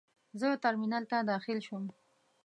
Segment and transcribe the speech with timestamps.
[0.39, 1.83] زه ترمینل ته داخل شوم.